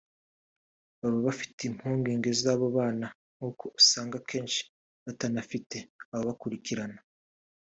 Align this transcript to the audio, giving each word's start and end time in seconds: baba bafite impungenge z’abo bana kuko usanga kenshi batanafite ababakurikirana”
baba 0.99 1.19
bafite 1.27 1.59
impungenge 1.69 2.29
z’abo 2.41 2.67
bana 2.77 3.07
kuko 3.37 3.65
usanga 3.79 4.17
kenshi 4.29 4.61
batanafite 5.05 5.77
ababakurikirana” 6.13 6.99